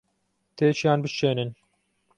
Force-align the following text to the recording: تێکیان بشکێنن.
تێکیان 0.57 0.99
بشکێنن. 1.03 1.49